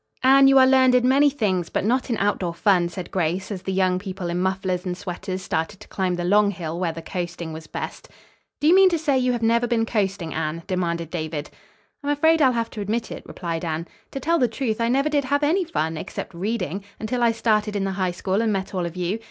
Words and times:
"Anne, 0.23 0.47
you 0.47 0.57
are 0.57 0.65
learned 0.65 0.95
in 0.95 1.07
many 1.07 1.29
things, 1.29 1.69
but 1.69 1.85
not 1.85 2.09
in 2.09 2.17
outdoor 2.17 2.55
fun," 2.55 2.89
said 2.89 3.11
Grace 3.11 3.51
as 3.51 3.61
the 3.61 3.71
young 3.71 3.99
people 3.99 4.29
in 4.31 4.39
mufflers 4.41 4.83
and 4.83 4.97
sweaters 4.97 5.43
started 5.43 5.79
to 5.79 5.87
climb 5.89 6.15
the 6.15 6.23
long 6.25 6.49
hill 6.49 6.79
where 6.79 6.91
the 6.91 7.03
coasting 7.03 7.53
was 7.53 7.67
best. 7.67 8.09
"Do 8.59 8.67
you 8.67 8.73
mean 8.73 8.89
to 8.89 8.97
say 8.97 9.19
you 9.19 9.31
have 9.33 9.43
never 9.43 9.67
been 9.67 9.85
coasting, 9.85 10.33
Anne?" 10.33 10.63
demanded 10.65 11.11
David. 11.11 11.51
"I'm 12.03 12.09
afraid 12.09 12.41
I'll 12.41 12.53
have 12.53 12.71
to 12.71 12.81
admit 12.81 13.11
it," 13.11 13.21
replied 13.27 13.63
Anne. 13.63 13.87
"To 14.09 14.19
tell 14.19 14.39
the 14.39 14.47
truth, 14.47 14.81
I 14.81 14.87
never 14.89 15.07
did 15.07 15.25
have 15.25 15.43
any 15.43 15.65
fun, 15.65 15.97
except 15.97 16.33
reading, 16.33 16.83
until 16.99 17.21
I 17.21 17.31
started 17.31 17.75
in 17.75 17.83
the 17.83 17.91
High 17.91 18.09
School 18.09 18.41
and 18.41 18.51
met 18.51 18.73
all 18.73 18.87
of 18.87 18.95
you. 18.95 19.19